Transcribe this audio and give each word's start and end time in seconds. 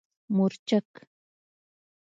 🌶 0.03 0.03
مورچک 0.37 0.89